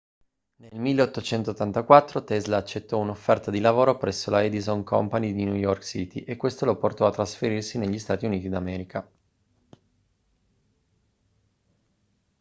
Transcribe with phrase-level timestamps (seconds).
[0.55, 6.21] nel 1884 tesla accettò un'offerta di lavoro presso la edison company di new york city
[6.21, 9.07] e questo lo portò a trasferirsi negli stati uniti d'america